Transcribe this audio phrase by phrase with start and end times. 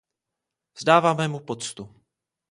[0.77, 1.83] Vzdáváme mu poctu.